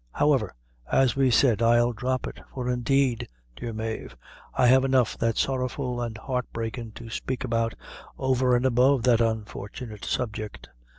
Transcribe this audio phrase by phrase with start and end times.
[0.13, 0.55] However,
[0.91, 4.17] as we said, I'll drop it; for indeed, dear Mave,
[4.51, 7.75] I have enough that's sorrowful and heartbreakin' to spake about,
[8.17, 10.69] over and above that unfortunate subject."